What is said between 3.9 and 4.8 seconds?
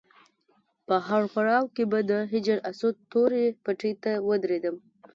ته ودرېدم.